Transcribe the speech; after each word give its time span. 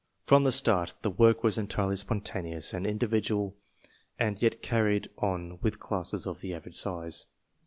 From 0.25 0.45
the 0.45 0.51
start 0.51 0.95
the 1.03 1.11
work 1.11 1.43
was 1.43 1.59
entirely 1.59 1.95
spontaneous 1.95 2.73
and 2.73 2.87
individual 2.87 3.55
and 4.17 4.41
yet 4.41 4.63
carried 4.63 5.11
on 5.19 5.59
with 5.61 5.79
classes 5.79 6.25
of 6.25 6.41
the 6.41 6.55
average 6.55 6.75
size. 6.77 7.27